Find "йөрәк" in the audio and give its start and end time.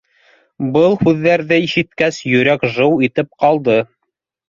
2.33-2.69